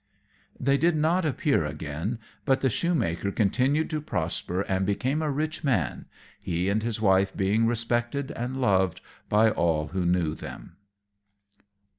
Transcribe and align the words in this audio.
_]They 0.59 0.79
did 0.79 0.95
not 0.95 1.25
appear 1.25 1.63
again; 1.63 2.17
but 2.43 2.61
the 2.61 2.71
Shoemaker 2.71 3.31
continued 3.31 3.87
to 3.91 4.01
prosper, 4.01 4.61
and 4.61 4.83
became 4.83 5.21
a 5.21 5.29
rich 5.29 5.63
man; 5.63 6.07
he 6.39 6.69
and 6.69 6.81
his 6.81 6.99
wife 6.99 7.37
being 7.37 7.67
respected 7.67 8.31
and 8.31 8.57
loved 8.59 8.99
by 9.29 9.51
all 9.51 9.89
who 9.89 10.03
knew 10.03 10.33
them. 10.33 10.77